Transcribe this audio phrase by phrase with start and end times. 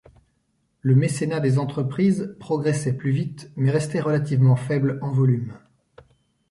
[0.81, 5.53] Le mécénat des entreprises progressait plus vite, mais restait relativement faible en volume.